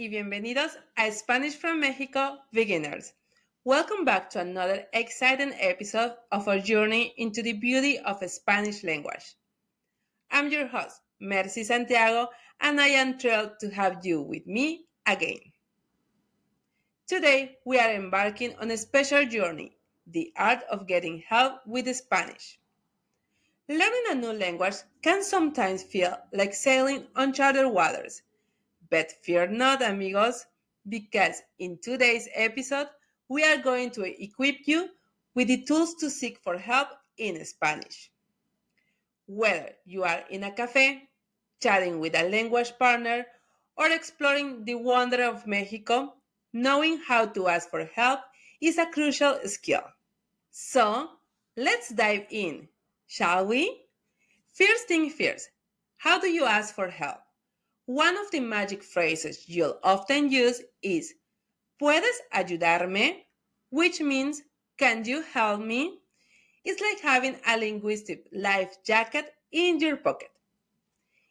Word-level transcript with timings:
y 0.00 0.08
bienvenidos 0.08 0.78
a 0.96 1.12
Spanish 1.12 1.58
from 1.58 1.80
Mexico 1.80 2.38
Beginners. 2.52 3.12
Welcome 3.64 4.06
back 4.06 4.30
to 4.30 4.40
another 4.40 4.86
exciting 4.94 5.52
episode 5.60 6.14
of 6.32 6.48
our 6.48 6.58
journey 6.58 7.12
into 7.18 7.42
the 7.42 7.52
beauty 7.52 7.98
of 7.98 8.26
Spanish 8.30 8.82
language. 8.82 9.36
I'm 10.30 10.50
your 10.50 10.68
host, 10.68 11.02
Mercy 11.20 11.64
Santiago, 11.64 12.30
and 12.62 12.80
I 12.80 12.86
am 12.86 13.18
thrilled 13.18 13.58
to 13.60 13.68
have 13.74 14.00
you 14.02 14.22
with 14.22 14.46
me 14.46 14.86
again. 15.04 15.40
Today, 17.06 17.58
we 17.66 17.78
are 17.78 17.92
embarking 17.92 18.56
on 18.56 18.70
a 18.70 18.78
special 18.78 19.26
journey 19.26 19.76
the 20.06 20.32
art 20.34 20.60
of 20.70 20.86
getting 20.86 21.22
help 21.28 21.60
with 21.66 21.94
Spanish. 21.94 22.58
Learning 23.68 24.04
a 24.08 24.14
new 24.14 24.32
language 24.32 24.76
can 25.02 25.22
sometimes 25.22 25.82
feel 25.82 26.16
like 26.32 26.54
sailing 26.54 27.06
on 27.16 27.34
charted 27.34 27.66
waters. 27.66 28.22
But 28.90 29.12
fear 29.22 29.46
not, 29.46 29.82
amigos, 29.82 30.46
because 30.88 31.42
in 31.58 31.78
today's 31.82 32.28
episode, 32.34 32.88
we 33.28 33.44
are 33.44 33.58
going 33.58 33.90
to 33.92 34.22
equip 34.22 34.66
you 34.66 34.90
with 35.34 35.48
the 35.48 35.64
tools 35.64 35.94
to 36.00 36.10
seek 36.10 36.38
for 36.38 36.58
help 36.58 36.88
in 37.16 37.44
Spanish. 37.44 38.10
Whether 39.26 39.70
you 39.84 40.02
are 40.02 40.24
in 40.30 40.42
a 40.44 40.50
cafe, 40.50 41.08
chatting 41.62 42.00
with 42.00 42.16
a 42.16 42.28
language 42.28 42.72
partner, 42.78 43.26
or 43.76 43.90
exploring 43.90 44.64
the 44.64 44.74
wonder 44.74 45.22
of 45.22 45.46
Mexico, 45.46 46.14
knowing 46.52 46.98
how 46.98 47.26
to 47.26 47.48
ask 47.48 47.70
for 47.70 47.84
help 47.84 48.20
is 48.60 48.76
a 48.76 48.86
crucial 48.86 49.38
skill. 49.44 49.84
So, 50.50 51.10
let's 51.56 51.90
dive 51.90 52.26
in 52.30 52.68
Shall 53.06 53.46
we? 53.46 53.86
First 54.52 54.86
thing 54.86 55.10
first, 55.10 55.50
how 55.96 56.20
do 56.20 56.28
you 56.28 56.44
ask 56.44 56.74
for 56.74 56.88
help? 56.88 57.18
One 57.90 58.16
of 58.16 58.30
the 58.30 58.38
magic 58.38 58.84
phrases 58.84 59.48
you'll 59.48 59.80
often 59.82 60.30
use 60.30 60.62
is 60.80 61.12
¿Puedes 61.82 62.20
ayudarme? 62.32 63.24
Which 63.70 64.00
means 64.00 64.42
Can 64.78 65.04
you 65.04 65.22
help 65.22 65.60
me? 65.60 65.98
It's 66.64 66.80
like 66.80 67.00
having 67.00 67.40
a 67.44 67.58
linguistic 67.58 68.28
life 68.30 68.76
jacket 68.84 69.34
in 69.50 69.80
your 69.80 69.96
pocket. 69.96 70.30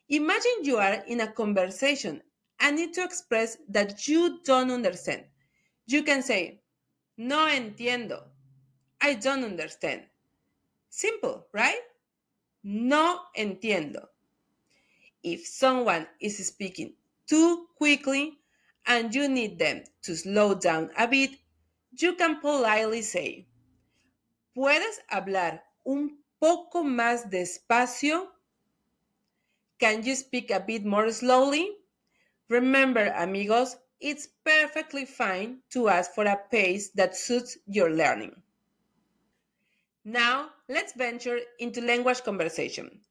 Imagine 0.09 0.63
you 0.63 0.75
are 0.75 1.01
in 1.07 1.21
a 1.21 1.31
conversation 1.31 2.21
and 2.59 2.75
need 2.75 2.93
to 2.95 3.05
express 3.05 3.57
that 3.69 4.09
you 4.09 4.41
don't 4.43 4.69
understand. 4.69 5.23
You 5.87 6.03
can 6.03 6.21
say, 6.21 6.59
No 7.15 7.47
entiendo. 7.47 8.21
I 8.99 9.13
don't 9.13 9.45
understand. 9.45 10.03
Simple, 10.89 11.47
right? 11.53 11.79
No 12.63 13.21
entiendo. 13.37 14.09
If 15.23 15.45
someone 15.47 16.07
is 16.19 16.45
speaking 16.47 16.93
too 17.27 17.67
quickly 17.75 18.39
and 18.85 19.13
you 19.13 19.27
need 19.27 19.59
them 19.59 19.83
to 20.03 20.15
slow 20.15 20.55
down 20.55 20.91
a 20.97 21.07
bit, 21.07 21.31
you 21.91 22.15
can 22.15 22.39
politely 22.39 23.01
say, 23.01 23.47
¿Puedes 24.55 24.99
hablar 25.09 25.61
un 25.85 26.17
poco 26.39 26.83
más 26.83 27.29
despacio? 27.29 28.27
Can 29.79 30.03
you 30.03 30.15
speak 30.15 30.51
a 30.51 30.59
bit 30.59 30.85
more 30.85 31.11
slowly? 31.11 31.77
Remember, 32.49 33.13
amigos, 33.15 33.77
it's 33.99 34.27
perfectly 34.43 35.05
fine 35.05 35.59
to 35.69 35.89
ask 35.89 36.13
for 36.13 36.25
a 36.25 36.37
pace 36.49 36.89
that 36.91 37.15
suits 37.15 37.57
your 37.67 37.89
learning. 37.91 38.41
Now, 40.03 40.49
let's 40.67 40.93
venture 40.93 41.39
into 41.59 41.81
language 41.81 42.23
conversation. 42.23 43.01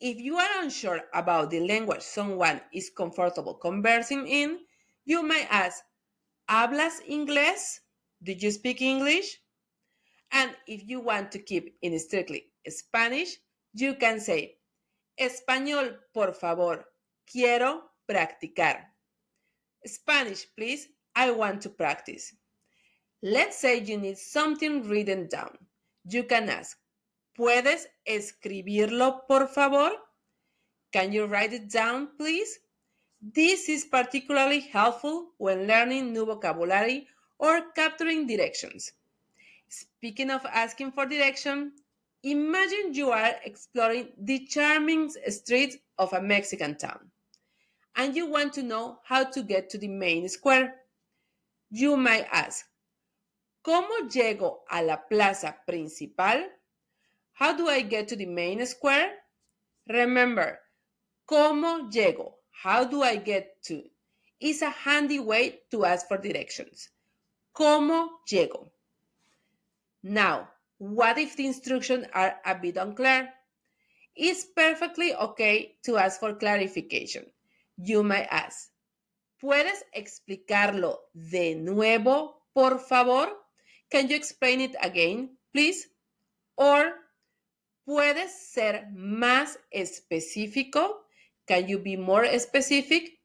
If 0.00 0.20
you 0.20 0.36
are 0.36 0.62
unsure 0.62 1.00
about 1.14 1.50
the 1.50 1.60
language 1.60 2.02
someone 2.02 2.60
is 2.72 2.90
comfortable 2.90 3.54
conversing 3.54 4.26
in, 4.28 4.58
you 5.04 5.22
may 5.22 5.46
ask, 5.50 5.82
¿Hablas 6.48 7.00
inglés? 7.08 7.80
Do 8.22 8.32
you 8.32 8.50
speak 8.50 8.82
English? 8.82 9.40
And 10.32 10.50
if 10.66 10.82
you 10.86 11.00
want 11.00 11.32
to 11.32 11.38
keep 11.38 11.76
in 11.82 11.98
strictly 11.98 12.46
Spanish, 12.68 13.36
you 13.72 13.94
can 13.94 14.20
say, 14.20 14.58
Español, 15.18 15.96
por 16.12 16.34
favor, 16.34 16.84
quiero 17.30 17.82
practicar. 18.08 18.84
Spanish, 19.86 20.46
please, 20.56 20.88
I 21.14 21.30
want 21.30 21.62
to 21.62 21.70
practice. 21.70 22.34
Let's 23.22 23.58
say 23.58 23.80
you 23.80 23.96
need 23.96 24.18
something 24.18 24.86
written 24.88 25.28
down. 25.28 25.56
You 26.04 26.24
can 26.24 26.50
ask, 26.50 26.76
¿Puedes 27.36 27.88
escribirlo, 28.06 29.26
por 29.26 29.48
favor? 29.48 29.92
Can 30.90 31.12
you 31.12 31.26
write 31.26 31.52
it 31.52 31.70
down, 31.70 32.16
please? 32.16 32.60
This 33.20 33.68
is 33.68 33.84
particularly 33.84 34.60
helpful 34.60 35.32
when 35.36 35.66
learning 35.66 36.14
new 36.14 36.24
vocabulary 36.24 37.06
or 37.38 37.60
capturing 37.74 38.26
directions. 38.26 38.92
Speaking 39.68 40.30
of 40.30 40.46
asking 40.46 40.92
for 40.92 41.04
direction, 41.04 41.72
imagine 42.22 42.94
you 42.94 43.10
are 43.10 43.34
exploring 43.44 44.12
the 44.16 44.46
charming 44.46 45.10
streets 45.28 45.76
of 45.98 46.12
a 46.14 46.22
Mexican 46.22 46.76
town 46.76 47.10
and 47.96 48.16
you 48.16 48.26
want 48.26 48.54
to 48.54 48.62
know 48.62 49.00
how 49.04 49.24
to 49.24 49.42
get 49.42 49.68
to 49.70 49.78
the 49.78 49.88
main 49.88 50.28
square. 50.28 50.74
You 51.70 51.96
might 51.98 52.26
ask, 52.32 52.64
¿Cómo 53.62 54.08
llego 54.08 54.60
a 54.70 54.80
la 54.82 55.08
plaza 55.08 55.60
principal? 55.66 56.55
How 57.36 57.54
do 57.54 57.68
I 57.68 57.82
get 57.82 58.08
to 58.08 58.16
the 58.16 58.24
main 58.24 58.64
square? 58.64 59.12
Remember, 59.88 60.58
¿cómo 61.28 61.92
llego? 61.92 62.32
How 62.50 62.84
do 62.84 63.02
I 63.02 63.16
get 63.16 63.62
to? 63.64 63.82
Is 64.40 64.62
a 64.62 64.70
handy 64.70 65.18
way 65.18 65.60
to 65.70 65.84
ask 65.84 66.08
for 66.08 66.16
directions. 66.16 66.88
¿Cómo 67.54 68.08
llego? 68.26 68.70
Now, 70.02 70.48
what 70.78 71.18
if 71.18 71.36
the 71.36 71.44
instructions 71.46 72.06
are 72.14 72.40
a 72.46 72.54
bit 72.54 72.78
unclear? 72.78 73.28
It's 74.14 74.46
perfectly 74.46 75.14
okay 75.14 75.76
to 75.84 75.98
ask 75.98 76.20
for 76.20 76.32
clarification. 76.32 77.26
You 77.76 78.02
might 78.02 78.28
ask, 78.30 78.70
¿Puedes 79.42 79.84
explicarlo 79.92 81.00
de 81.12 81.54
nuevo, 81.54 82.40
por 82.54 82.78
favor? 82.78 83.28
Can 83.90 84.08
you 84.08 84.16
explain 84.16 84.62
it 84.62 84.74
again, 84.80 85.36
please? 85.52 85.86
Or, 86.56 86.94
¿puedes 87.86 88.32
ser 88.32 88.88
más 88.92 89.58
específico? 89.70 91.06
Can 91.46 91.68
you 91.68 91.78
be 91.78 91.96
more 91.96 92.26
specific? 92.38 93.20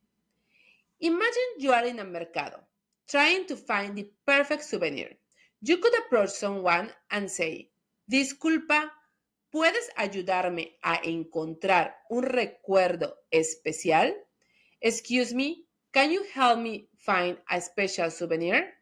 Imagine 1.00 1.58
you 1.58 1.74
are 1.74 1.88
in 1.88 2.00
a 2.00 2.04
mercado, 2.06 2.64
trying 3.08 3.48
to 3.48 3.58
find 3.58 3.96
the 3.96 4.08
perfect 4.24 4.64
souvenir. 4.64 5.18
You 5.62 5.80
could 5.80 5.94
approach 6.06 6.30
someone 6.30 6.92
and 7.10 7.30
say, 7.30 7.72
Disculpa, 8.08 8.92
¿puedes 9.52 9.90
ayudarme 9.96 10.78
a 10.84 11.02
encontrar 11.04 11.96
un 12.10 12.24
recuerdo 12.24 13.16
especial? 13.32 14.14
Excuse 14.80 15.34
me, 15.34 15.66
can 15.92 16.12
you 16.12 16.24
help 16.36 16.60
me 16.60 16.88
find 16.98 17.38
a 17.50 17.60
special 17.60 18.12
souvenir? 18.12 18.76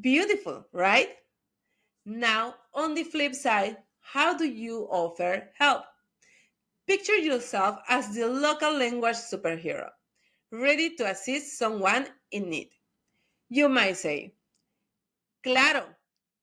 Beautiful, 0.00 0.66
right? 0.72 1.10
Now, 2.04 2.56
on 2.74 2.94
the 2.94 3.04
flip 3.04 3.34
side, 3.34 3.76
how 4.12 4.36
do 4.36 4.44
you 4.44 4.88
offer 4.90 5.48
help? 5.56 5.84
Picture 6.86 7.16
yourself 7.18 7.78
as 7.88 8.12
the 8.12 8.26
local 8.26 8.76
language 8.76 9.14
superhero, 9.14 9.88
ready 10.50 10.96
to 10.96 11.08
assist 11.08 11.56
someone 11.56 12.06
in 12.32 12.50
need. 12.50 12.70
You 13.48 13.68
might 13.68 13.96
say, 13.96 14.34
Claro, 15.44 15.84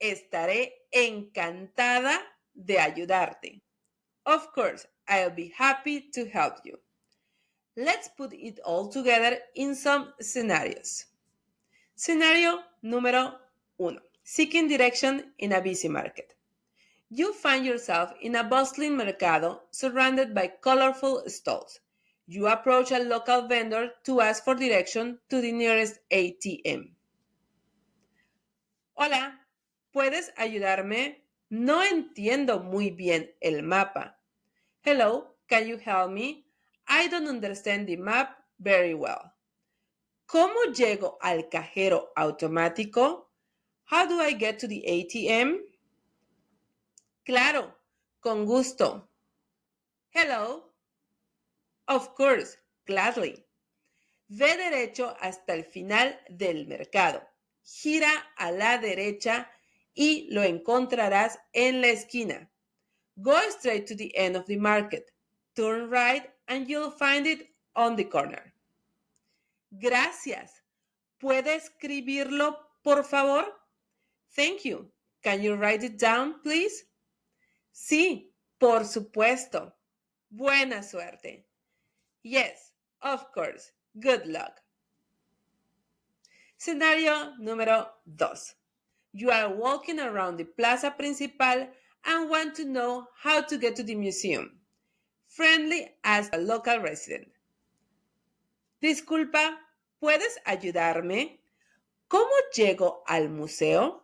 estaré 0.02 0.70
encantada 0.94 2.20
de 2.56 2.78
ayudarte. 2.78 3.62
Of 4.26 4.54
course, 4.54 4.86
I'll 5.08 5.32
be 5.32 5.54
happy 5.58 6.10
to 6.14 6.26
help 6.30 6.60
you. 6.64 6.78
Let's 7.76 8.08
put 8.08 8.32
it 8.34 8.60
all 8.64 8.88
together 8.88 9.40
in 9.56 9.76
some 9.76 10.14
scenarios. 10.22 11.06
Scenario 11.96 12.60
número 12.82 13.34
uno. 13.78 14.00
Seeking 14.24 14.70
direction 14.70 15.34
in 15.40 15.52
a 15.52 15.62
busy 15.62 15.90
market. 15.90 16.37
You 17.10 17.34
find 17.34 17.66
yourself 17.66 18.12
in 18.22 18.36
a 18.36 18.44
bustling 18.44 18.98
mercado 18.98 19.62
surrounded 19.72 20.34
by 20.34 20.52
colorful 20.62 21.24
stalls. 21.28 21.80
You 22.26 22.48
approach 22.48 22.92
a 22.92 23.00
local 23.00 23.48
vendor 23.48 23.92
to 24.04 24.20
ask 24.20 24.44
for 24.44 24.56
direction 24.56 25.20
to 25.30 25.40
the 25.40 25.54
nearest 25.54 26.00
ATM. 26.12 26.92
Hola, 28.96 29.40
¿puedes 29.94 30.34
ayudarme? 30.38 31.24
No 31.50 31.82
entiendo 31.82 32.62
muy 32.62 32.92
bien 32.92 33.30
el 33.42 33.62
mapa. 33.62 34.18
Hello, 34.82 35.36
can 35.48 35.66
you 35.66 35.78
help 35.78 36.12
me? 36.12 36.46
I 36.90 37.08
don't 37.08 37.30
understand 37.30 37.88
the 37.88 37.96
map 37.96 38.36
very 38.60 38.94
well. 38.94 39.34
¿Cómo 40.28 40.74
llego 40.74 41.18
al 41.22 41.48
cajero 41.48 42.10
automático? 42.18 43.28
How 43.86 44.06
do 44.06 44.20
I 44.20 44.34
get 44.34 44.60
to 44.60 44.68
the 44.68 44.84
ATM? 44.86 45.60
Claro, 47.28 47.78
con 48.22 48.46
gusto. 48.46 49.12
Hello. 50.14 50.74
Of 51.90 52.16
course, 52.16 52.58
gladly. 52.86 53.46
Ve 54.30 54.56
derecho 54.56 55.14
hasta 55.20 55.54
el 55.54 55.66
final 55.66 56.18
del 56.30 56.68
mercado. 56.68 57.22
Gira 57.66 58.14
a 58.38 58.50
la 58.52 58.78
derecha 58.78 59.52
y 59.94 60.30
lo 60.32 60.42
encontrarás 60.42 61.38
en 61.52 61.82
la 61.82 61.90
esquina. 61.90 62.50
Go 63.18 63.38
straight 63.50 63.86
to 63.88 63.96
the 63.98 64.10
end 64.16 64.38
of 64.38 64.46
the 64.46 64.56
market. 64.56 65.12
Turn 65.54 65.90
right 65.90 66.34
and 66.48 66.70
you'll 66.70 66.92
find 66.92 67.28
it 67.28 67.54
on 67.76 67.98
the 67.98 68.08
corner. 68.08 68.54
Gracias. 69.72 70.64
¿Puede 71.20 71.56
escribirlo, 71.56 72.58
por 72.84 73.04
favor? 73.04 73.54
Thank 74.34 74.64
you. 74.64 74.90
Can 75.22 75.42
you 75.42 75.56
write 75.56 75.84
it 75.84 76.00
down, 76.00 76.42
please? 76.42 76.88
Sí, 77.80 78.34
por 78.58 78.86
supuesto. 78.86 79.78
Buena 80.32 80.82
suerte. 80.82 81.46
Yes, 82.24 82.74
of 83.02 83.32
course. 83.32 83.72
Good 83.94 84.26
luck. 84.26 84.64
Scenario 86.58 87.36
número 87.38 87.88
2. 88.06 88.56
You 89.14 89.30
are 89.30 89.54
walking 89.54 90.00
around 90.00 90.38
the 90.38 90.46
plaza 90.46 90.90
principal 90.90 91.70
and 92.04 92.30
want 92.32 92.56
to 92.56 92.66
know 92.66 93.10
how 93.16 93.42
to 93.44 93.60
get 93.60 93.76
to 93.76 93.84
the 93.84 93.94
museum. 93.94 94.60
Friendly 95.28 95.96
as 96.04 96.32
a 96.34 96.40
local 96.40 96.80
resident. 96.80 97.32
Disculpa, 98.82 99.56
¿puedes 100.02 100.40
ayudarme? 100.48 101.40
¿Cómo 102.10 102.34
llego 102.56 103.04
al 103.08 103.30
museo? 103.30 104.04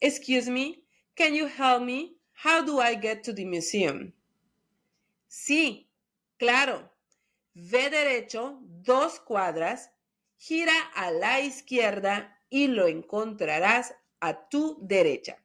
Excuse 0.00 0.50
me, 0.50 0.82
can 1.14 1.32
you 1.32 1.46
help 1.46 1.84
me? 1.84 2.16
How 2.34 2.64
do 2.64 2.80
I 2.80 2.94
get 2.94 3.24
to 3.24 3.32
the 3.32 3.44
museum? 3.44 4.12
Sí, 5.28 5.88
claro. 6.38 6.90
Ve 7.54 7.88
derecho 7.90 8.58
dos 8.82 9.20
cuadras, 9.20 9.90
gira 10.36 10.74
a 10.94 11.10
la 11.10 11.40
izquierda 11.40 12.38
y 12.50 12.66
lo 12.66 12.86
encontrarás 12.86 13.94
a 14.20 14.48
tu 14.48 14.78
derecha. 14.82 15.36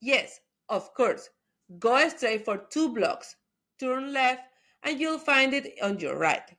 Yes, 0.00 0.42
of 0.68 0.92
course. 0.94 1.30
Go 1.78 1.96
straight 2.08 2.44
for 2.44 2.66
two 2.68 2.92
blocks. 2.92 3.36
Turn 3.78 4.12
left 4.12 4.42
and 4.82 4.98
you'll 4.98 5.18
find 5.18 5.54
it 5.54 5.74
on 5.82 5.98
your 5.98 6.18
right. 6.18 6.56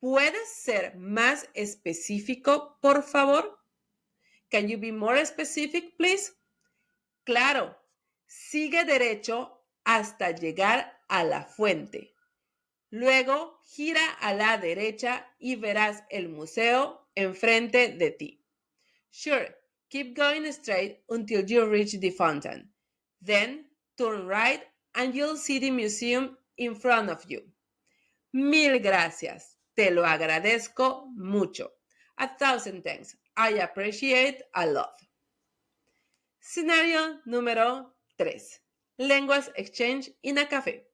¿Puedes 0.00 0.48
ser 0.54 0.94
más 0.96 1.48
específico, 1.54 2.78
por 2.80 3.02
favor? 3.02 3.58
Can 4.50 4.68
you 4.68 4.78
be 4.78 4.90
more 4.90 5.24
specific, 5.26 5.96
please? 5.96 6.32
Claro. 7.26 7.74
Sigue 8.32 8.84
derecho 8.84 9.66
hasta 9.82 10.30
llegar 10.30 11.02
a 11.08 11.24
la 11.24 11.44
fuente. 11.44 12.14
Luego 12.90 13.58
gira 13.64 14.08
a 14.20 14.32
la 14.32 14.56
derecha 14.56 15.34
y 15.40 15.56
verás 15.56 16.04
el 16.10 16.28
museo 16.28 17.10
enfrente 17.16 17.88
de 17.88 18.12
ti. 18.12 18.46
Sure, 19.10 19.52
keep 19.88 20.16
going 20.16 20.46
straight 20.52 21.02
until 21.08 21.44
you 21.44 21.66
reach 21.66 21.98
the 21.98 22.12
fountain. 22.12 22.72
Then 23.20 23.68
turn 23.98 24.28
right 24.28 24.62
and 24.94 25.12
you'll 25.12 25.36
see 25.36 25.58
the 25.58 25.72
museum 25.72 26.38
in 26.56 26.76
front 26.76 27.10
of 27.10 27.24
you. 27.28 27.42
Mil 28.32 28.78
gracias. 28.78 29.56
Te 29.74 29.90
lo 29.90 30.04
agradezco 30.04 31.08
mucho. 31.16 31.72
A 32.16 32.28
thousand 32.28 32.84
thanks. 32.84 33.16
I 33.36 33.58
appreciate 33.58 34.40
a 34.54 34.66
lot. 34.66 34.94
Scenario 36.38 37.22
número 37.26 37.96
3. 38.20 38.38
Lenguas 38.98 39.48
exchange 39.56 40.10
in 40.22 40.36
a 40.36 40.44
cafe. 40.44 40.84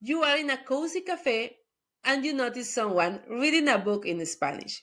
You 0.00 0.22
are 0.22 0.38
in 0.38 0.48
a 0.48 0.64
cozy 0.64 1.02
cafe 1.02 1.58
and 2.02 2.24
you 2.24 2.32
notice 2.32 2.72
someone 2.72 3.20
reading 3.28 3.68
a 3.68 3.76
book 3.76 4.06
in 4.06 4.24
Spanish. 4.24 4.82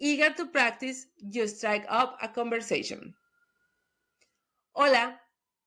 Eager 0.00 0.30
to 0.34 0.46
practice, 0.46 1.06
you 1.18 1.46
strike 1.46 1.86
up 1.88 2.18
a 2.20 2.26
conversation. 2.26 3.14
Hola, 4.74 5.20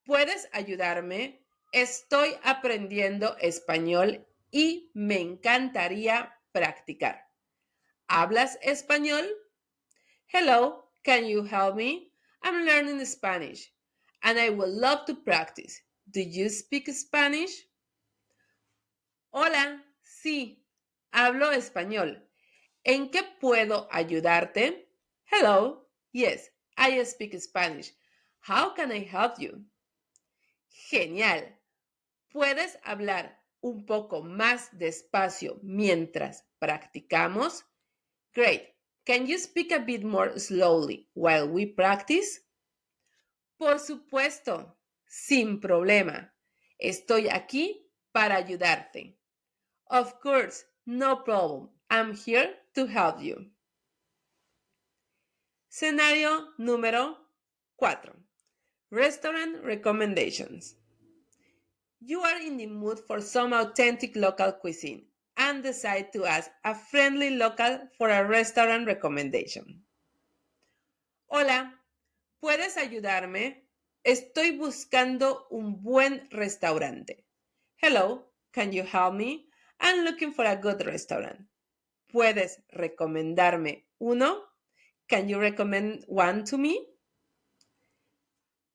¿puedes 0.06 0.50
ayudarme? 0.52 1.40
Estoy 1.72 2.36
aprendiendo 2.44 3.38
español 3.40 4.26
y 4.52 4.92
me 4.94 5.22
encantaría 5.22 6.34
practicar. 6.52 7.22
¿Hablas 8.10 8.58
español? 8.62 9.26
Hello, 10.28 10.90
can 11.06 11.26
you 11.26 11.46
help 11.46 11.78
me? 11.78 12.12
I'm 12.44 12.66
learning 12.66 13.06
Spanish 13.06 13.75
and 14.26 14.40
I 14.40 14.50
would 14.50 14.70
love 14.70 15.06
to 15.06 15.14
practice. 15.14 15.80
Do 16.10 16.20
you 16.20 16.50
speak 16.50 16.90
Spanish? 16.92 17.52
Hola, 19.32 19.84
sí, 20.04 20.66
hablo 21.14 21.52
español. 21.52 22.22
¿En 22.84 23.12
qué 23.12 23.22
puedo 23.40 23.88
ayudarte? 23.92 24.88
Hello, 25.26 25.86
yes, 26.12 26.50
I 26.76 27.04
speak 27.04 27.40
Spanish. 27.40 27.92
How 28.40 28.74
can 28.74 28.92
I 28.92 29.00
help 29.04 29.40
you? 29.40 29.64
Genial. 30.90 31.44
¿Puedes 32.34 32.78
hablar 32.84 33.38
un 33.62 33.86
poco 33.86 34.24
más 34.24 34.70
despacio 34.72 35.60
mientras 35.62 36.44
practicamos? 36.60 37.64
Great. 38.34 38.74
Can 39.06 39.28
you 39.28 39.38
speak 39.38 39.72
a 39.72 39.80
bit 39.80 40.04
more 40.04 40.40
slowly 40.40 41.08
while 41.14 41.48
we 41.48 41.68
practice? 41.68 42.45
Por 43.58 43.80
supuesto, 43.80 44.78
sin 45.08 45.60
problema. 45.60 46.34
Estoy 46.78 47.30
aquí 47.30 47.90
para 48.12 48.36
ayudarte. 48.36 49.18
Of 49.90 50.20
course, 50.22 50.66
no 50.86 51.24
problem. 51.24 51.70
I'm 51.90 52.14
here 52.14 52.56
to 52.74 52.86
help 52.88 53.22
you. 53.22 53.52
Scenario 55.70 56.54
número 56.58 57.18
4. 57.78 58.14
Restaurant 58.92 59.64
recommendations. 59.64 60.76
You 62.00 62.22
are 62.22 62.40
in 62.42 62.58
the 62.58 62.68
mood 62.68 63.00
for 63.00 63.22
some 63.22 63.54
authentic 63.54 64.16
local 64.16 64.54
cuisine 64.54 65.08
and 65.38 65.64
decide 65.64 66.14
to 66.14 66.26
ask 66.26 66.50
a 66.64 66.76
friendly 66.76 67.32
local 67.32 67.90
for 67.98 68.10
a 68.10 68.26
restaurant 68.26 68.88
recommendation. 68.88 69.82
Hola, 71.28 71.74
¿puedes 72.46 72.78
ayudarme? 72.78 73.68
Estoy 74.04 74.56
buscando 74.56 75.48
un 75.50 75.82
buen 75.82 76.30
restaurante. 76.30 77.26
Hello, 77.82 78.32
can 78.52 78.72
you 78.72 78.84
help 78.84 79.16
me? 79.16 79.50
I'm 79.80 80.04
looking 80.06 80.32
for 80.32 80.46
a 80.46 80.56
good 80.56 80.80
restaurant. 80.84 81.50
¿Puedes 82.08 82.62
recomendarme 82.70 83.88
uno? 83.98 84.44
Can 85.08 85.28
you 85.28 85.40
recommend 85.40 86.06
one 86.08 86.44
to 86.44 86.60
me? 86.60 86.88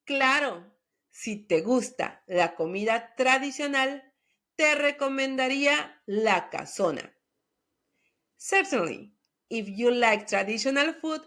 Claro, 0.03 0.69
si 1.09 1.37
te 1.47 1.61
gusta 1.61 2.25
la 2.27 2.55
comida 2.55 3.15
tradicional, 3.15 4.03
te 4.57 4.75
recomendaría 4.75 6.03
la 6.07 6.49
casona. 6.49 7.15
Certainly, 8.35 9.13
if 9.49 9.69
you 9.69 9.91
like 9.91 10.27
traditional 10.27 10.93
food, 10.95 11.21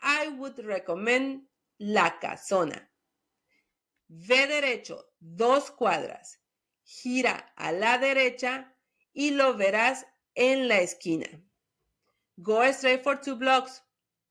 I 0.00 0.28
would 0.28 0.64
recommend 0.64 1.47
la 1.78 2.18
casona. 2.18 2.90
Ve 4.08 4.46
derecho 4.46 5.12
dos 5.20 5.70
cuadras, 5.70 6.40
gira 6.84 7.52
a 7.56 7.72
la 7.72 7.98
derecha 7.98 8.74
y 9.12 9.30
lo 9.30 9.54
verás 9.54 10.06
en 10.34 10.68
la 10.68 10.78
esquina. 10.80 11.28
Go 12.36 12.62
straight 12.64 13.02
for 13.02 13.20
two 13.20 13.36
blocks, 13.36 13.82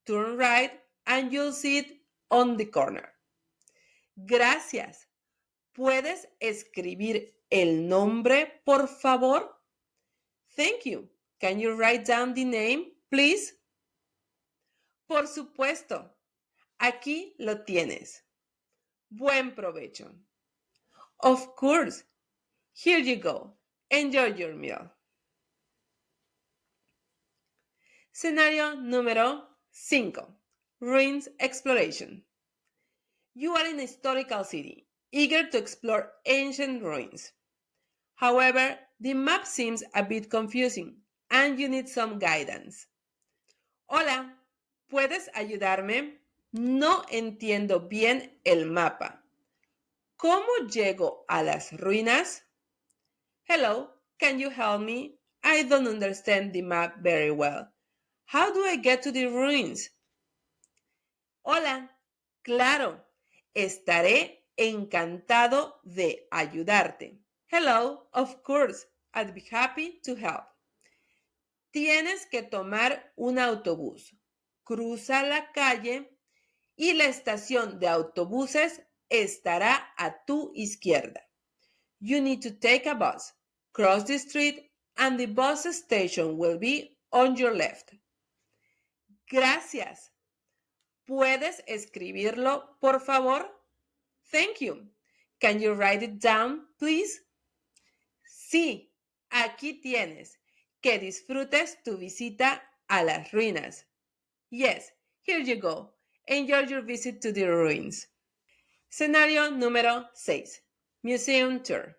turn 0.06 0.38
right, 0.38 0.72
and 1.06 1.32
you'll 1.32 1.54
see 1.54 1.80
it 1.80 2.02
on 2.30 2.58
the 2.58 2.70
corner. 2.70 3.14
Gracias. 4.16 5.08
¿Puedes 5.74 6.28
escribir 6.40 7.36
el 7.52 7.88
nombre, 7.88 8.62
por 8.66 8.88
favor? 8.88 9.62
Thank 10.56 10.86
you. 10.86 11.08
Can 11.40 11.60
you 11.60 11.76
write 11.76 12.04
down 12.04 12.34
the 12.34 12.46
name, 12.46 12.94
please? 13.12 13.54
Por 15.08 15.28
supuesto. 15.28 16.17
Aquí 16.80 17.34
lo 17.40 17.64
tienes. 17.64 18.24
Buen 19.10 19.56
provecho. 19.56 20.14
Of 21.20 21.56
course. 21.56 22.04
Here 22.74 23.00
you 23.00 23.16
go. 23.16 23.58
Enjoy 23.90 24.36
your 24.36 24.54
meal. 24.54 24.92
Scenario 28.12 28.76
número 28.76 29.44
5. 29.72 30.28
Ruins 30.80 31.30
Exploration. 31.40 32.24
You 33.34 33.56
are 33.56 33.68
in 33.68 33.80
a 33.80 33.82
historical 33.82 34.44
city, 34.44 34.88
eager 35.12 35.50
to 35.50 35.58
explore 35.58 36.12
ancient 36.26 36.84
ruins. 36.84 37.32
However, 38.16 38.78
the 39.00 39.14
map 39.14 39.46
seems 39.46 39.84
a 39.94 40.04
bit 40.04 40.30
confusing 40.30 40.98
and 41.30 41.60
you 41.60 41.70
need 41.70 41.88
some 41.88 42.20
guidance. 42.20 42.88
Hola, 43.88 44.34
¿puedes 44.92 45.30
ayudarme? 45.36 46.18
No 46.58 47.06
entiendo 47.10 47.88
bien 47.88 48.40
el 48.44 48.66
mapa. 48.66 49.24
¿Cómo 50.16 50.48
llego 50.70 51.26
a 51.28 51.44
las 51.44 51.72
ruinas? 51.74 52.44
Hello, 53.48 53.94
can 54.18 54.40
you 54.40 54.50
help 54.50 54.82
me? 54.82 55.20
I 55.44 55.64
don't 55.64 55.88
understand 55.88 56.54
the 56.54 56.62
map 56.62 56.98
very 57.02 57.32
well. 57.32 57.72
how 58.28 58.52
do 58.52 58.66
I 58.66 58.76
get 58.76 59.02
to 59.04 59.12
the 59.12 59.26
ruins? 59.28 59.90
Hola, 61.44 61.90
claro, 62.44 63.02
estaré 63.56 64.44
encantado 64.58 65.80
de 65.84 66.28
ayudarte. 66.30 67.22
Hello, 67.48 68.10
of 68.14 68.44
course, 68.44 68.86
I'd 69.14 69.34
be 69.34 69.46
happy 69.50 70.02
to 70.04 70.16
help. 70.16 70.44
Tienes 71.72 72.26
que 72.26 72.44
tomar 72.44 73.14
un 73.16 73.40
autobús. 73.40 74.14
Cruza 74.66 75.24
la 75.24 75.50
calle 75.54 76.17
y 76.78 76.94
la 76.94 77.06
estación 77.06 77.80
de 77.80 77.88
autobuses 77.88 78.84
estará 79.10 79.94
a 79.98 80.24
tu 80.26 80.52
izquierda. 80.56 81.28
You 82.00 82.22
need 82.22 82.42
to 82.44 82.52
take 82.52 82.88
a 82.88 82.94
bus. 82.94 83.34
Cross 83.74 84.06
the 84.06 84.20
street 84.20 84.72
and 84.98 85.20
the 85.20 85.26
bus 85.26 85.66
station 85.76 86.38
will 86.38 86.58
be 86.58 86.96
on 87.12 87.36
your 87.36 87.54
left. 87.54 87.94
Gracias. 89.30 90.12
¿Puedes 91.06 91.64
escribirlo, 91.68 92.78
por 92.80 93.00
favor? 93.00 93.50
Thank 94.32 94.62
you. 94.62 94.88
Can 95.40 95.60
you 95.60 95.74
write 95.74 96.04
it 96.04 96.20
down, 96.20 96.68
please? 96.78 97.22
Sí, 98.24 98.92
aquí 99.32 99.82
tienes. 99.82 100.38
Que 100.82 101.00
disfrutes 101.00 101.82
tu 101.84 101.98
visita 101.98 102.62
a 102.88 103.04
las 103.04 103.32
ruinas. 103.32 103.86
Yes, 104.50 104.92
here 105.24 105.40
you 105.40 105.56
go. 105.56 105.97
Enjoy 106.30 106.60
your 106.68 106.82
visit 106.82 107.22
to 107.22 107.32
the 107.32 107.44
ruins. 107.44 108.08
Scenario 108.90 109.50
número 109.50 110.08
6. 110.14 110.60
Museum 111.04 111.62
Tour. 111.62 111.96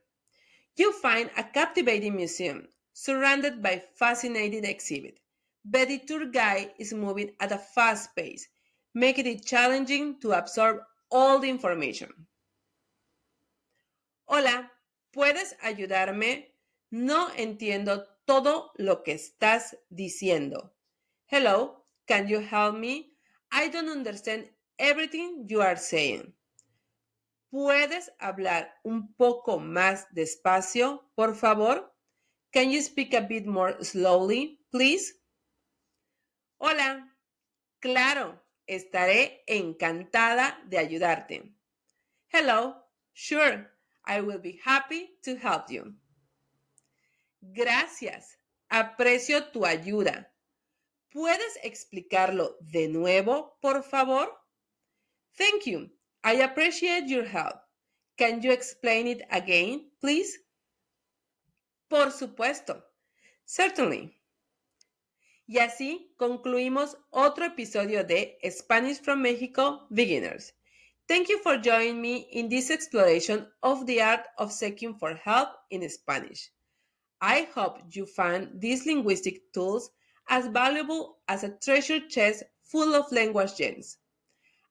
You 0.76 0.92
find 0.92 1.30
a 1.36 1.44
captivating 1.44 2.14
museum 2.14 2.68
surrounded 2.92 3.62
by 3.62 3.82
fascinating 3.96 4.66
exhibits, 4.66 5.18
but 5.64 5.88
the 5.88 6.00
tour 6.00 6.26
guide 6.26 6.72
is 6.78 6.92
moving 6.92 7.30
at 7.40 7.52
a 7.52 7.58
fast 7.58 8.14
pace, 8.14 8.46
making 8.94 9.26
it 9.26 9.46
challenging 9.46 10.20
to 10.20 10.32
absorb 10.32 10.80
all 11.10 11.38
the 11.38 11.48
information. 11.48 12.12
Hola, 14.26 14.70
¿puedes 15.10 15.54
ayudarme? 15.62 16.48
No 16.90 17.30
entiendo 17.30 18.04
todo 18.26 18.72
lo 18.76 19.02
que 19.02 19.14
estás 19.14 19.74
diciendo. 19.90 20.72
Hello, 21.28 21.84
can 22.06 22.28
you 22.28 22.40
help 22.40 22.76
me? 22.76 23.17
I 23.50 23.68
don't 23.68 23.88
understand 23.88 24.48
everything 24.78 25.46
you 25.48 25.62
are 25.62 25.76
saying. 25.76 26.34
¿Puedes 27.50 28.10
hablar 28.20 28.68
un 28.84 29.14
poco 29.14 29.58
más 29.58 30.06
despacio, 30.12 31.10
por 31.14 31.34
favor? 31.34 31.90
Can 32.52 32.70
you 32.70 32.82
speak 32.82 33.14
a 33.14 33.20
bit 33.20 33.46
more 33.46 33.82
slowly, 33.82 34.60
please? 34.70 35.14
Hola. 36.58 37.14
Claro, 37.80 38.42
estaré 38.66 39.44
encantada 39.46 40.58
de 40.66 40.78
ayudarte. 40.78 41.54
Hello. 42.28 42.74
Sure, 43.20 43.68
I 44.04 44.20
will 44.20 44.38
be 44.38 44.60
happy 44.64 45.18
to 45.24 45.36
help 45.36 45.70
you. 45.70 45.94
Gracias. 47.40 48.38
Aprecio 48.70 49.50
tu 49.50 49.64
ayuda. 49.64 50.32
¿Puedes 51.10 51.58
explicarlo 51.62 52.56
de 52.60 52.88
nuevo, 52.88 53.58
por 53.60 53.82
favor? 53.82 54.28
Thank 55.36 55.64
you. 55.64 55.90
I 56.22 56.42
appreciate 56.42 57.08
your 57.08 57.24
help. 57.24 57.60
Can 58.16 58.42
you 58.42 58.52
explain 58.52 59.06
it 59.06 59.22
again, 59.30 59.90
please? 60.00 60.38
Por 61.88 62.10
supuesto. 62.10 62.84
Certainly. 63.46 64.20
Y 65.46 65.58
así 65.60 66.12
concluimos 66.18 66.98
otro 67.10 67.46
episodio 67.46 68.04
de 68.04 68.38
Spanish 68.50 69.00
from 69.00 69.22
Mexico 69.22 69.86
Beginners. 69.88 70.52
Thank 71.06 71.30
you 71.30 71.38
for 71.38 71.56
joining 71.56 72.02
me 72.02 72.28
in 72.32 72.50
this 72.50 72.70
exploration 72.70 73.50
of 73.62 73.86
the 73.86 74.02
art 74.02 74.26
of 74.36 74.52
seeking 74.52 74.98
for 74.98 75.14
help 75.14 75.48
in 75.70 75.88
Spanish. 75.88 76.52
I 77.22 77.48
hope 77.54 77.80
you 77.90 78.04
find 78.04 78.60
these 78.60 78.84
linguistic 78.84 79.50
tools 79.54 79.90
as 80.28 80.46
valuable 80.48 81.18
as 81.26 81.42
a 81.42 81.48
treasure 81.48 82.00
chest 82.08 82.44
full 82.62 82.94
of 82.94 83.10
language 83.10 83.56
gems. 83.56 83.96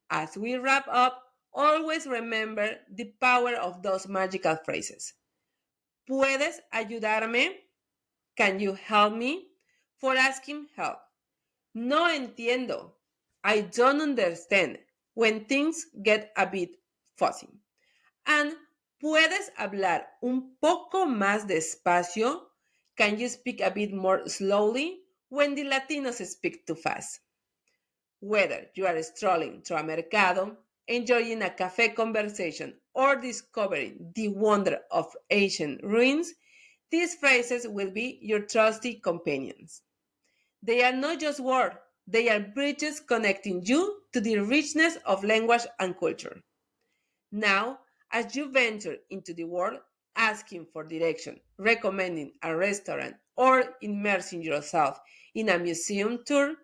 As 0.10 0.38
we 0.38 0.56
wrap 0.56 0.88
up, 0.88 1.24
always 1.54 2.06
remember 2.06 2.78
the 2.94 3.06
power 3.20 3.56
of 3.56 3.82
those 3.82 4.08
magical 4.08 4.56
phrases. 4.64 5.14
¿Puedes 6.08 6.60
ayudarme? 6.74 7.56
Can 8.38 8.60
you 8.60 8.74
help 8.74 9.14
me? 9.14 9.48
For 9.98 10.16
asking 10.16 10.68
help. 10.76 11.00
No 11.74 12.08
entiendo. 12.08 12.92
I 13.44 13.62
don't 13.62 14.02
understand 14.02 14.78
when 15.16 15.46
things 15.46 15.88
get 16.04 16.32
a 16.38 16.46
bit 16.46 16.78
fuzzy. 17.18 17.50
And 18.28 18.56
¿puedes 19.02 19.50
hablar 19.58 20.06
un 20.22 20.56
poco 20.62 21.08
más 21.08 21.48
despacio? 21.48 22.42
Can 22.96 23.18
you 23.18 23.28
speak 23.28 23.62
a 23.62 23.72
bit 23.72 23.92
more 23.92 24.28
slowly 24.28 25.07
when 25.30 25.56
the 25.56 25.64
Latinos 25.64 26.26
speak 26.26 26.66
too 26.66 26.76
fast? 26.76 27.20
Whether 28.20 28.68
you 28.76 28.88
are 28.88 29.02
strolling 29.04 29.62
through 29.62 29.78
a 29.78 29.84
mercado, 29.84 30.58
enjoying 30.88 31.42
a 31.42 31.50
cafe 31.50 31.90
conversation, 31.90 32.80
or 32.94 33.16
discovering 33.16 34.12
the 34.16 34.30
wonder 34.30 34.80
of 34.92 35.16
ancient 35.30 35.84
ruins, 35.84 36.34
these 36.90 37.16
phrases 37.16 37.68
will 37.68 37.92
be 37.92 38.20
your 38.22 38.42
trusty 38.42 38.96
companions. 38.96 39.82
They 40.64 40.84
are 40.84 40.94
not 40.94 41.20
just 41.20 41.40
words, 41.40 41.76
they 42.08 42.30
are 42.30 42.40
bridges 42.40 43.00
connecting 43.02 43.64
you 43.66 44.02
to 44.14 44.22
the 44.22 44.40
richness 44.40 44.98
of 45.06 45.24
language 45.24 45.68
and 45.80 45.98
culture. 46.00 46.42
Now, 47.32 47.80
as 48.12 48.36
you 48.36 48.50
venture 48.52 48.98
into 49.10 49.34
the 49.34 49.44
world 49.44 49.80
asking 50.18 50.66
for 50.74 50.84
direction, 50.84 51.40
recommending 51.58 52.34
a 52.44 52.56
restaurant, 52.56 53.16
or 53.38 53.76
immersing 53.82 54.42
yourself 54.42 55.00
in 55.36 55.50
a 55.50 55.60
museum 55.60 56.20
tour, 56.26 56.56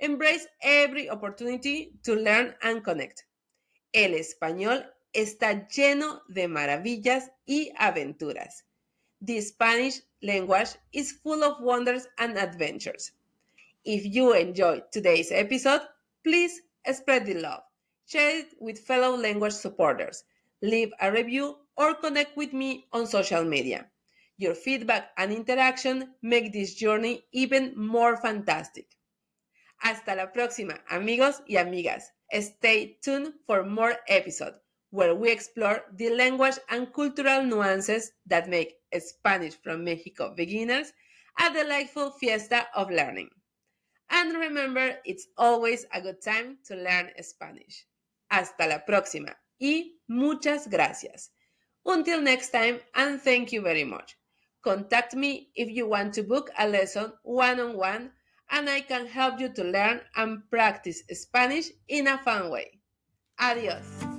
embrace 0.00 0.46
every 0.62 1.08
opportunity 1.08 1.92
to 2.02 2.14
learn 2.14 2.54
and 2.62 2.82
connect. 2.82 3.24
El 3.92 4.14
español 4.14 4.84
está 5.14 5.68
lleno 5.68 6.22
de 6.28 6.48
maravillas 6.48 7.30
y 7.46 7.70
aventuras. 7.78 8.64
The 9.20 9.40
Spanish 9.40 10.00
language 10.22 10.70
is 10.92 11.12
full 11.12 11.44
of 11.44 11.60
wonders 11.60 12.08
and 12.18 12.36
adventures. 12.36 13.12
If 13.84 14.04
you 14.04 14.32
enjoyed 14.32 14.90
today's 14.90 15.30
episode, 15.30 15.82
please 16.24 16.60
spread 16.92 17.26
the 17.26 17.34
love, 17.34 17.62
share 18.06 18.40
it 18.40 18.54
with 18.58 18.78
fellow 18.78 19.16
language 19.16 19.52
supporters, 19.52 20.24
leave 20.62 20.90
a 21.00 21.12
review, 21.12 21.56
or 21.76 21.94
connect 21.94 22.36
with 22.36 22.52
me 22.52 22.86
on 22.92 23.06
social 23.06 23.44
media. 23.44 23.90
Your 24.36 24.54
feedback 24.54 25.10
and 25.16 25.32
interaction 25.32 26.14
make 26.22 26.52
this 26.52 26.74
journey 26.74 27.24
even 27.32 27.72
more 27.76 28.16
fantastic. 28.16 28.86
Hasta 29.78 30.14
la 30.14 30.32
próxima, 30.32 30.80
amigos 30.88 31.42
y 31.48 31.56
amigas. 31.56 32.12
Stay 32.32 32.98
tuned 33.02 33.34
for 33.46 33.64
more 33.64 33.96
episodes 34.08 34.56
where 34.90 35.14
we 35.14 35.30
explore 35.30 35.84
the 35.96 36.10
language 36.10 36.56
and 36.70 36.92
cultural 36.92 37.42
nuances 37.42 38.12
that 38.26 38.48
make 38.48 38.76
Spanish 38.98 39.54
from 39.62 39.84
Mexico 39.84 40.32
beginners 40.34 40.92
a 41.38 41.52
delightful 41.52 42.12
fiesta 42.12 42.66
of 42.74 42.90
learning. 42.90 43.28
And 44.10 44.34
remember, 44.38 44.98
it's 45.04 45.26
always 45.36 45.84
a 45.92 46.00
good 46.00 46.22
time 46.22 46.58
to 46.66 46.76
learn 46.76 47.10
Spanish. 47.22 47.86
Hasta 48.30 48.66
la 48.66 48.84
próxima 48.84 49.34
y 49.58 49.98
muchas 50.08 50.68
gracias. 50.68 51.33
Until 51.86 52.20
next 52.20 52.50
time, 52.50 52.80
and 52.94 53.20
thank 53.20 53.52
you 53.52 53.60
very 53.60 53.84
much. 53.84 54.16
Contact 54.62 55.14
me 55.14 55.50
if 55.54 55.68
you 55.68 55.86
want 55.86 56.14
to 56.14 56.22
book 56.22 56.50
a 56.58 56.66
lesson 56.66 57.12
one 57.22 57.60
on 57.60 57.76
one 57.76 58.12
and 58.50 58.68
I 58.68 58.80
can 58.80 59.06
help 59.06 59.40
you 59.40 59.52
to 59.54 59.64
learn 59.64 60.00
and 60.16 60.48
practice 60.50 61.02
Spanish 61.10 61.66
in 61.88 62.06
a 62.06 62.18
fun 62.18 62.50
way. 62.50 62.80
Adios. 63.38 64.13